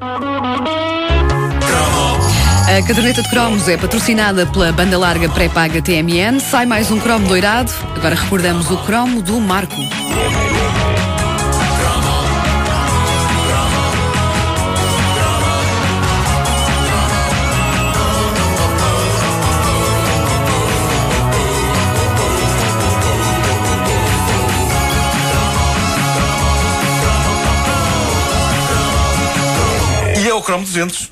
[0.00, 0.06] A
[2.86, 6.38] caderneta de cromos é patrocinada pela banda larga pré-paga TMN.
[6.38, 7.72] Sai mais um cromo doirado.
[7.96, 9.74] Agora recordamos o cromo do Marco.
[30.48, 31.10] Chrome 200.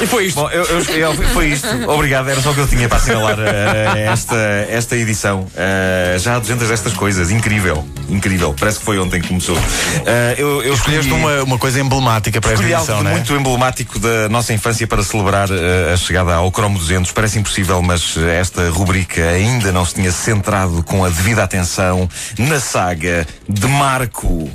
[0.00, 0.36] E foi isto.
[0.40, 1.66] Bom, eu, eu- eu- foi isto.
[1.90, 4.36] Obrigado, era só o que eu tinha para assinalar eh, esta,
[4.70, 5.46] esta edição.
[5.54, 7.30] Eh, já há 200 destas coisas.
[7.30, 7.84] Incrível.
[8.08, 8.54] Incrível.
[8.58, 9.58] Parece que foi ontem que começou.
[10.06, 13.10] Eh, eu, eu Escolheste escolhi- uma, uma coisa emblemática para esta Escolhi edição, algo não
[13.10, 13.14] é?
[13.16, 15.48] muito emblemático da nossa infância para celebrar
[15.92, 17.10] a chegada ao Cromo 200.
[17.12, 22.08] Parece impossível, mas esta rubrica ainda não se tinha centrado com a devida atenção
[22.38, 24.48] na saga de Marco.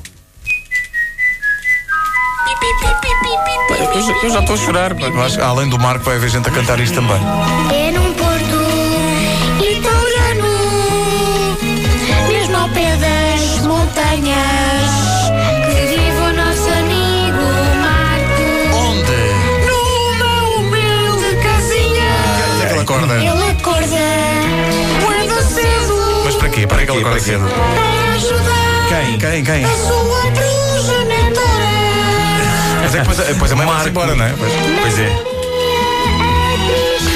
[4.23, 4.95] Eu, já- estou a chorar.
[4.95, 7.17] que, além do Marco, vai haver gente a cantar isto também.
[7.73, 8.59] É num porto
[9.61, 10.47] italiano,
[12.27, 14.91] mesmo ao pé das montanhas,
[15.65, 17.43] que vive o nosso amigo
[17.81, 18.43] Marco.
[18.77, 19.21] Onde?
[19.67, 22.11] Numa humilde casinha,
[22.53, 23.13] Onde é que ele acorda?
[23.15, 24.05] ele acorda
[25.01, 26.65] muito cedo Mas para quê?
[26.67, 27.45] Para que ele Para acorda cedo?
[27.45, 29.17] para ajudar Quem?
[29.19, 29.43] Quem?
[29.43, 29.65] Quem?
[29.65, 31.82] a sua progenitora.
[32.93, 34.33] Mas é que depois, depois a mãe vai-se embora, não é?
[34.37, 34.51] Pois.
[34.81, 35.33] Pois é.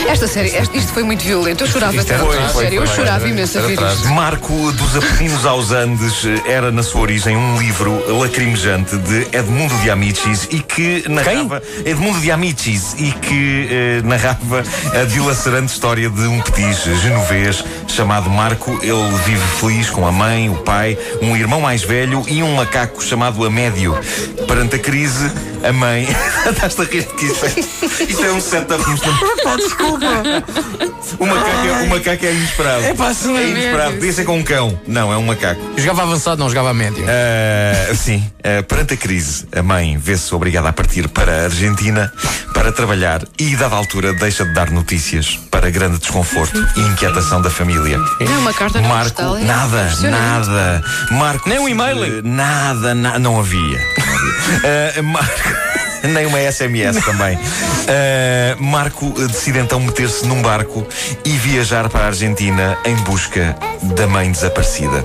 [0.09, 1.63] Esta série, este- isto foi muito violento.
[1.65, 4.07] Eu chorava Isto era sério, eu foi, foi, chorava era- imenso a ver isto.
[4.07, 9.75] Marco dos Apeninos aos Andes eh, era, na sua origem, um livro lacrimejante de Edmundo
[9.79, 11.61] de Amicis e que narrava.
[11.85, 14.63] Edmundo de Amicis e que eh, narrava
[14.99, 18.79] a dilacerante história de um petis genovês chamado Marco.
[18.81, 23.03] Ele vive feliz com a mãe, o pai, um irmão mais velho e um macaco
[23.03, 23.93] chamado Amédio.
[24.47, 25.29] Perante a crise,
[25.63, 26.07] a mãe.
[26.49, 29.57] Estás a rir que isto é, isto é um setup mostrando.
[29.57, 30.07] Desculpa!
[31.19, 32.83] O macaco, é, o macaco é inesperado.
[32.83, 33.93] É pá, É inesperado.
[33.93, 34.79] Podia ser com um cão.
[34.87, 35.61] Não, é um macaco.
[35.75, 37.05] Eu jogava avançado, não jogava médio.
[37.07, 42.11] Ah, sim, ah, perante a crise, a mãe vê-se obrigada a partir para a Argentina
[42.53, 47.41] para trabalhar e, dada a altura, deixa de dar notícias para grande desconforto e inquietação
[47.41, 47.97] da família.
[47.97, 50.83] Não é uma carta, não Marco, postal, é nada, nada.
[51.11, 52.21] Marco, Nem um e-mail?
[52.23, 53.79] Nada, na- não havia.
[54.63, 55.49] Ah, Marco.
[56.03, 57.37] Nem uma SMS também.
[57.87, 60.85] Ah, Marco decide então meter-se num barco
[61.25, 65.03] e viajar para a Argentina em busca da mãe desaparecida.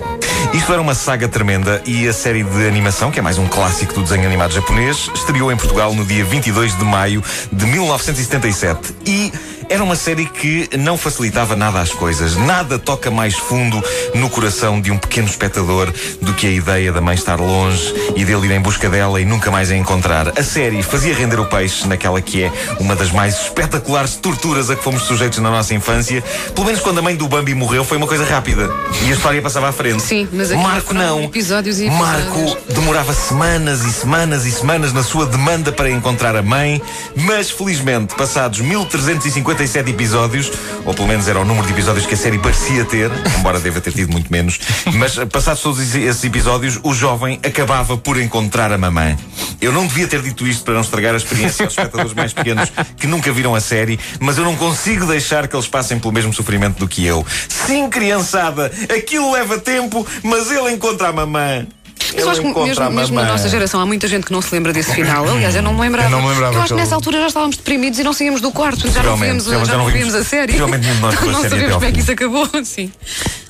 [0.54, 3.94] Isto era uma saga tremenda e a série de animação, que é mais um clássico
[3.94, 8.94] do desenho animado japonês, estreou em Portugal no dia 22 de maio de 1977.
[9.06, 9.32] E
[9.72, 12.36] era uma série que não facilitava nada as coisas.
[12.36, 13.82] Nada toca mais fundo
[14.14, 18.22] no coração de um pequeno espectador do que a ideia da mãe estar longe e
[18.22, 20.38] dele ir em busca dela e nunca mais a encontrar.
[20.38, 24.76] A série fazia render o peixe naquela que é uma das mais espetaculares torturas a
[24.76, 26.22] que fomos sujeitos na nossa infância.
[26.54, 28.70] Pelo menos quando a mãe do Bambi morreu foi uma coisa rápida
[29.06, 30.02] e a história passava à frente.
[30.02, 31.22] Sim, aquilo Marco não.
[31.24, 32.74] episódios e Marco episódios.
[32.74, 36.80] demorava semanas e semanas e semanas na sua demanda para encontrar a mãe,
[37.14, 40.50] mas felizmente, passados 1357 episódios,
[40.84, 43.80] ou pelo menos era o número de episódios que a série parecia ter, embora deva
[43.80, 44.58] ter tido muito menos,
[44.94, 49.16] mas passados todos esse- esses episódios, o jovem acabava por encontrar a mamãe.
[49.60, 52.72] Eu não devia ter dito isto para não estragar a experiência aos espectadores mais pequenos
[52.96, 56.32] que nunca viram a série, mas eu não consigo deixar que eles passem pelo mesmo
[56.32, 57.24] sofrimento do que eu.
[57.48, 61.68] Sim, criançada, aquilo leva tempo, mas ele encontra a mamãe.
[62.14, 64.42] Mas eu acho que mesmo, a mesmo na nossa geração há muita gente que não
[64.42, 65.28] se lembra desse final.
[65.28, 66.08] Aliás, eu não me lembrava.
[66.08, 68.40] Eu não me lembrava Eu acho que nessa altura já estávamos deprimidos e não saíamos
[68.40, 68.90] do quarto.
[68.90, 70.52] Já não víamos, já já não víamos a série.
[70.52, 70.58] de
[71.00, 72.48] nós a não série sabemos como é que isso acabou.
[72.64, 72.92] Sim.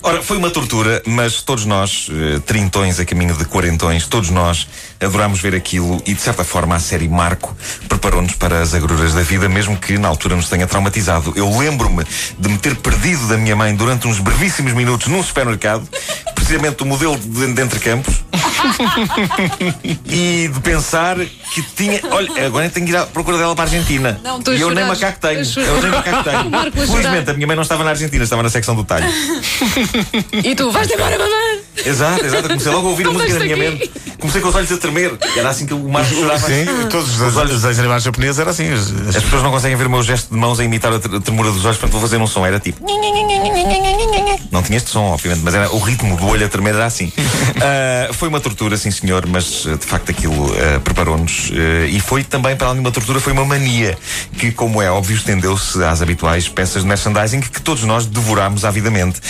[0.05, 4.67] Ora, foi uma tortura, mas todos nós, eh, trintões a caminho de quarentões, todos nós
[5.01, 7.57] adorámos ver aquilo e, de certa forma, a série Marco
[7.89, 11.33] preparou-nos para as agruras da vida, mesmo que na altura nos tenha traumatizado.
[11.37, 12.05] Eu lembro-me
[12.37, 15.89] de me ter perdido da minha mãe durante uns brevíssimos minutos num supermercado,
[16.35, 18.22] precisamente o modelo de, de entre campos,
[20.07, 22.01] e de pensar que tinha.
[22.11, 24.21] Olha, agora tenho que ir à procura dela para a Argentina.
[24.23, 25.41] Não, a e eu nem macaco tenho.
[25.41, 26.57] A Eu nem macaco tenho.
[26.57, 29.07] A Felizmente, a minha mãe não estava na Argentina, estava na secção do talho.
[30.45, 31.61] E tu, vais embora, mamãe!
[31.85, 32.45] Exato, exato.
[32.45, 33.91] Eu Comecei logo a ouvir a Não música na minha mente.
[34.19, 35.17] Comecei com os olhos a tremer.
[35.37, 36.47] Era assim que o Marco chorava.
[36.47, 38.73] Sim, todos os olhos desenhos animados japoneses era assim.
[38.73, 40.97] as- as- As pessoas não conseguem ver o meu gesto de mãos a imitar a
[40.97, 42.45] a tremura dos olhos, portanto vou fazer um som.
[42.45, 42.85] Era tipo.
[44.51, 47.07] Não tinha este som, obviamente, mas era o ritmo do olho a tremer era assim.
[47.07, 51.51] Uh, foi uma tortura, sim senhor, mas uh, de facto aquilo uh, preparou-nos.
[51.89, 53.97] e foi também, para além de uma tortura, foi uma mania
[54.39, 59.21] que, como é óbvio, estendeu-se às habituais peças de merchandising que todos nós devorámos avidamente.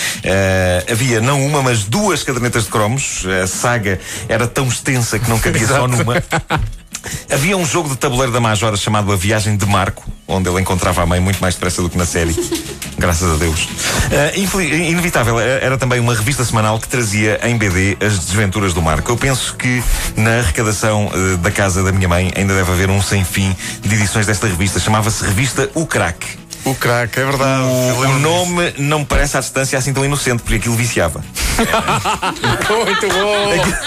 [0.89, 3.25] havia não uma, mas duas cadernetas de cromos.
[3.43, 6.23] A saga era tão extensa que não cabia só numa.
[7.29, 11.01] Havia um jogo de tabuleiro da Majora chamado A Viagem de Marco, onde ele encontrava
[11.01, 12.33] a mãe muito mais depressa do que na série.
[12.97, 13.65] Graças a Deus.
[13.65, 18.81] Uh, inevitável, eh, era também uma revista semanal que trazia em BD as desventuras do
[18.81, 19.11] Marco.
[19.11, 19.83] Eu penso que
[20.15, 23.95] na arrecadação uh, da casa da minha mãe ainda deve haver um sem fim de
[23.95, 24.79] edições desta revista.
[24.79, 26.43] Chamava-se Revista O Crack.
[26.65, 27.63] O crack, é verdade.
[27.63, 28.81] O, o nome disso.
[28.83, 31.21] não me parece à distância assim tão inocente, porque aquilo viciava.
[31.59, 33.51] Muito bom!
[33.51, 33.77] Aquilo,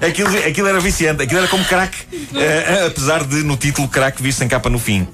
[0.00, 4.32] aquilo, aquilo, era viciante, aquilo era como crack, uh, apesar de no título crack vir
[4.32, 5.06] sem capa no fim.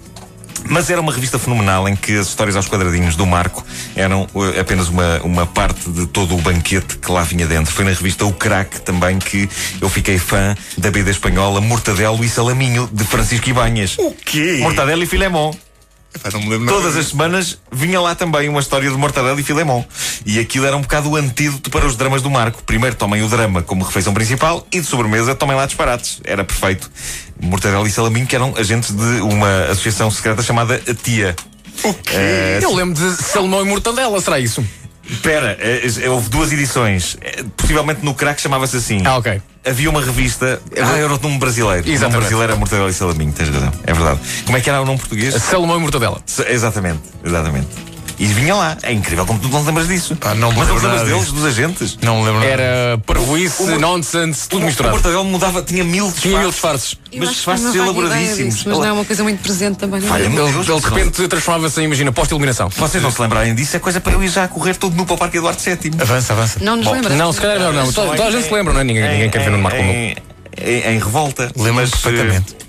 [0.65, 3.65] Mas era uma revista fenomenal em que as histórias aos quadradinhos do Marco
[3.97, 7.73] eram uh, apenas uma, uma parte de todo o banquete que lá vinha dentro.
[7.73, 9.49] Foi na revista O Crack também que
[9.81, 13.97] eu fiquei fã da BD espanhola Mortadelo e Salaminho de Francisco Ibanhas.
[13.99, 14.59] O quê?
[14.61, 15.53] Mortadelo e Filemon.
[16.69, 19.85] Todas as semanas vinha lá também uma história de Mortadelo e Filemon.
[20.27, 22.63] E aquilo era um bocado o antídoto para os dramas do Marco.
[22.65, 26.21] Primeiro tomem o drama como refeição principal e de sobremesa tomem lá disparates.
[26.25, 26.91] Era perfeito.
[27.41, 31.35] Mortadelo e Salaminho, que eram agentes de uma associação secreta chamada A Tia.
[31.83, 32.15] O quê?
[32.15, 34.65] Uh, Eu lembro de Salmão e Mortadela, será isso?
[35.09, 37.17] Espera, uh, houve duas edições.
[37.57, 39.03] Possivelmente no crack chamava-se assim.
[39.05, 39.41] Ah, ok.
[39.65, 40.61] Havia uma revista.
[40.77, 41.89] Ah, era o nome brasileiro.
[41.89, 41.97] Exatamente.
[41.97, 43.73] O nome brasileiro era Mortadela e Salaminho, tens razão.
[43.85, 44.21] É verdade.
[44.45, 45.35] Como é que era o nome português?
[45.35, 46.21] Salomão e Mortadela.
[46.49, 47.92] Exatamente, exatamente.
[48.23, 48.77] E vinha lá.
[48.85, 50.17] É incrível como tu não lembras disso.
[50.21, 51.99] Ah, não Mas não lembras deles, dos agentes?
[52.01, 54.95] Não lembro Era parvoíce, nonsense, tudo misturado.
[54.95, 56.23] O Mortadelo mudava, tinha mil disfarces.
[56.23, 56.99] Tinha mil disfarces.
[57.17, 58.65] Mas disfarces elaboradíssimos.
[58.65, 60.01] Mas não é uma coisa muito presente também.
[60.01, 60.21] Não é?
[60.21, 62.69] ele, ele de repente transformava-se em, imagina, posta-iluminação.
[62.69, 65.05] Vocês não se lembrarem disso, é coisa para eu ir já a correr todo nu
[65.05, 65.91] para o Parque Eduardo VII.
[66.01, 66.61] Avança, avança.
[66.63, 67.19] Não nos lembramos.
[67.19, 67.93] Não, se calhar não, não.
[67.93, 68.85] Toda a gente se lembra, não é?
[68.85, 70.15] Ninguém, quer ver no Marco em,
[70.63, 71.51] em, em revolta.
[71.57, 72.62] Lembras perfeitamente.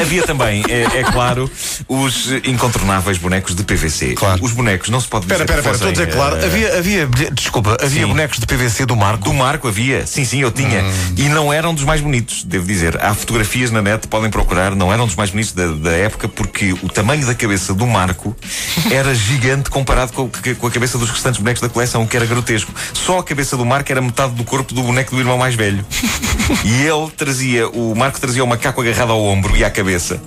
[0.00, 1.50] Havia também, é, é, claro,
[1.88, 4.14] os incontornáveis bonecos de PVC.
[4.14, 4.42] Claro.
[4.42, 5.40] Os bonecos não se pode dizer.
[5.40, 6.36] Espera, espera, estou a dizer claro.
[6.36, 6.44] Uh...
[6.44, 8.06] Havia, havia, desculpa, havia sim.
[8.06, 9.24] bonecos de PVC do Marco.
[9.24, 10.82] Do Marco havia, sim, sim, eu tinha.
[10.82, 11.14] Hum.
[11.16, 13.02] E não eram dos mais bonitos, devo dizer.
[13.02, 16.72] Há fotografias na net, podem procurar, não eram dos mais bonitos da, da época, porque
[16.72, 18.36] o tamanho da cabeça do Marco
[18.90, 22.72] era gigante comparado com, com, a cabeça dos restantes bonecos da coleção, que era grotesco.
[22.92, 25.84] Só a cabeça do Marco era metade do corpo do boneco do irmão mais velho.
[26.64, 30.20] e ele trazia, o Marco trazia o macaco agarrado ao ombro à cabeça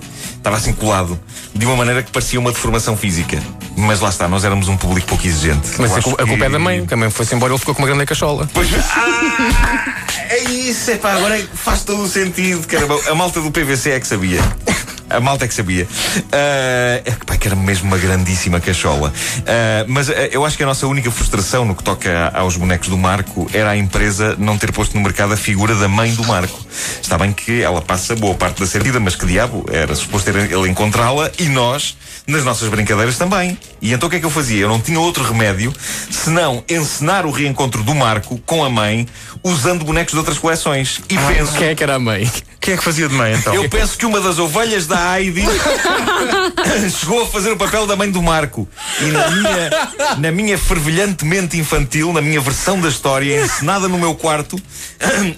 [0.46, 1.18] estava assim colado,
[1.52, 3.42] de uma maneira que parecia uma deformação física.
[3.76, 5.68] Mas lá está, nós éramos um público pouco exigente.
[5.78, 6.44] Mas a, culpa, que...
[6.44, 8.48] é da mãe, que a mãe foi-se embora ele ficou com uma grande cachola.
[8.54, 9.94] Pois, ah,
[10.30, 12.66] é isso, é pá, agora faz todo o sentido.
[12.66, 14.40] Caramba, a malta do PVC é que sabia.
[15.08, 15.84] A malta é que sabia.
[15.84, 19.08] Uh, pá, que era mesmo uma grandíssima cachola.
[19.10, 22.88] Uh, mas uh, eu acho que a nossa única frustração no que toca aos bonecos
[22.88, 26.24] do Marco era a empresa não ter posto no mercado a figura da mãe do
[26.24, 26.60] Marco.
[27.00, 30.68] Está bem que ela passa boa parte da vida, mas que diabo, era suposto ele
[30.68, 33.56] encontrá-la e nós, nas nossas brincadeiras também.
[33.80, 34.62] E então o que é que eu fazia?
[34.62, 35.72] Eu não tinha outro remédio
[36.10, 39.06] senão encenar o reencontro do Marco com a mãe
[39.42, 41.00] usando bonecos de outras coleções.
[41.08, 41.52] E ah, penso.
[41.52, 42.30] Quem é que era a mãe?
[42.60, 43.54] Quem é que fazia de mãe então?
[43.54, 45.44] Eu penso que uma das ovelhas da Heidi
[46.90, 48.68] chegou a fazer o papel da mãe do Marco.
[49.00, 49.70] E na minha,
[50.18, 54.60] na minha fervilhantemente infantil, na minha versão da história, encenada no meu quarto,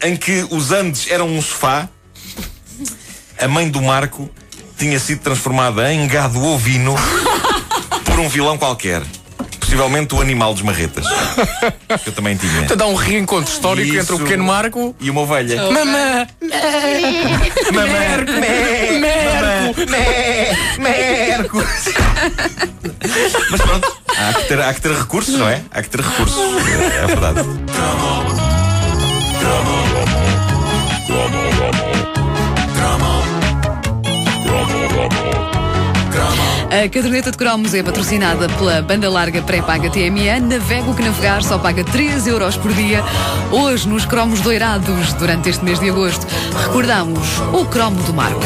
[0.02, 1.86] em que os Andes eram um sofá,
[3.38, 4.30] a mãe do Marco
[4.78, 6.94] tinha sido transformada em gado ovino
[8.04, 9.02] por um vilão qualquer.
[9.58, 11.04] Possivelmente o animal dos marretas.
[12.02, 12.62] que eu também tinha.
[12.62, 14.00] Então dá um reencontro histórico Isso.
[14.00, 15.62] entre o pequeno Marco e uma ovelha.
[15.62, 15.72] Oh.
[15.72, 16.26] Mamã!
[16.40, 18.32] Merco!
[19.00, 19.90] Merco!
[20.80, 21.64] Merco!
[23.50, 25.60] Mas pronto, há que, ter, há que ter recursos, não é?
[25.70, 26.38] Há que ter recursos.
[27.02, 27.40] É verdade.
[36.78, 40.46] A caderneta de cromos é patrocinada pela banda larga pré-paga TMN.
[40.48, 43.02] Navega o que navegar só paga 3 euros por dia.
[43.50, 46.24] Hoje, nos cromos doirados, durante este mês de agosto,
[46.56, 48.40] recordamos o cromo do Marco.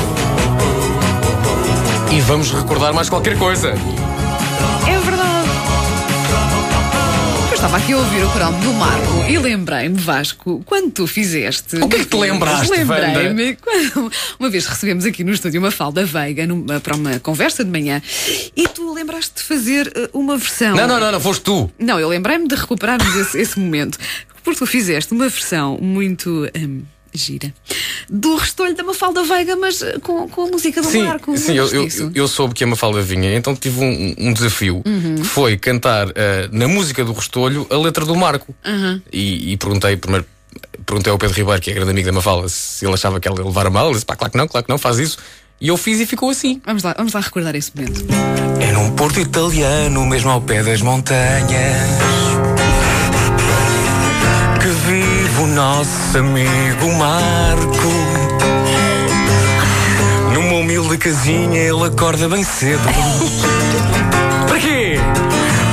[2.10, 3.74] E vamos recordar mais qualquer coisa.
[7.62, 11.76] Estava aqui a ouvir o cromo do Marco e lembrei-me, Vasco, quando tu fizeste.
[11.76, 15.70] O que é que te lembraste, Lembrei-me quando uma vez recebemos aqui no estúdio uma
[15.70, 18.02] falda veiga numa, para uma conversa de manhã
[18.56, 20.74] e tu lembraste de fazer eh, uma versão.
[20.74, 21.70] Não, não, não, não foste tu.
[21.78, 23.96] Não, eu lembrei-me de recuperarmos esse, esse momento.
[24.42, 26.50] Porque tu fizeste uma versão muito.
[26.56, 27.52] Um, Gira.
[28.08, 31.36] Do restolho da Mafalda Veiga, mas eh, com, com a música do Sim, Marco.
[31.36, 35.24] sim eu, eu, eu soube que a Mafalda vinha, então tive um, um desafio que
[35.24, 38.54] foi cantar eh, na música do Restolho a letra do Marco.
[39.12, 40.26] E, e perguntei primeiro.
[40.84, 43.38] Perguntei ao Pedro Ribeiro, que é grande amigo da Mafalda, se ele achava que ela
[43.38, 43.86] ia levar a mal.
[43.86, 45.16] Ele disse: pá, claro que não, claro que não, faz isso.
[45.60, 46.60] E eu fiz e ficou assim.
[46.66, 48.04] Vamos lá, vamos lá recordar esse momento.
[48.60, 52.31] É num porto italiano, mesmo ao pé das montanhas,
[55.42, 57.88] o nosso amigo Marco.
[60.32, 62.80] Numa humilde casinha, ele acorda bem cedo.
[64.48, 65.00] Para quê?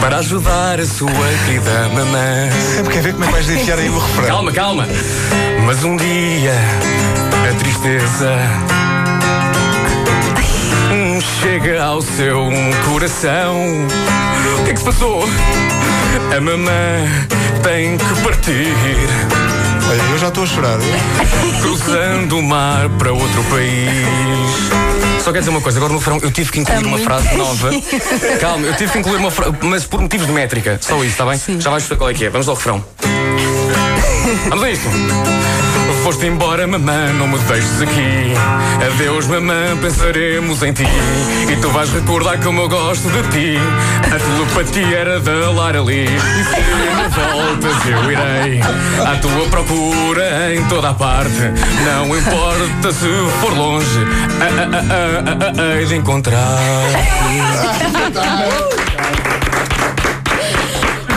[0.01, 1.11] Para ajudar a sua
[1.45, 2.49] querida mamã.
[2.75, 4.27] Sempre quer ver como é que vais enfiar aí o refrão.
[4.27, 4.87] Calma, calma.
[5.65, 6.53] Mas um dia
[7.49, 8.35] a tristeza
[11.41, 12.49] chega ao seu
[12.85, 13.55] coração.
[14.59, 15.23] O que é que se passou?
[16.35, 17.29] A mamã
[17.63, 18.73] tem que partir,
[19.89, 20.77] Olha, eu já estou a chorar.
[21.61, 25.23] cruzando o mar para outro país.
[25.23, 27.71] Só quer dizer uma coisa, agora no refrão eu tive que incluir uma frase nova.
[28.39, 30.77] Calma, eu tive que incluir uma frase, mas por motivos de métrica.
[30.79, 31.39] Só isso, está bem?
[31.59, 32.29] Já vais perceber qual é que é.
[32.29, 32.85] Vamos ao refrão.
[34.49, 34.89] Vamos a isto.
[36.03, 38.33] Foste embora, mamã, não me deixes aqui.
[38.85, 40.85] Adeus, mamã, pensaremos em ti.
[41.51, 43.57] E tu vais recordar como eu gosto de ti.
[44.05, 46.05] A telepatia era da Lara Lee.
[46.05, 46.61] E se
[46.95, 51.51] não voltas, eu irei à tua procura em toda a parte.
[51.85, 53.07] Não importa se
[53.41, 53.99] for longe,
[55.77, 56.57] hei de encontrar.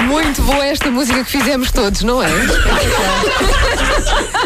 [0.06, 2.28] Muito boa esta música que fizemos todos, não é?